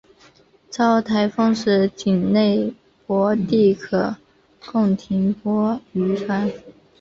[0.79, 2.73] 遇台风时仅内
[3.05, 4.15] 泊地可
[4.71, 6.51] 供停泊渔船。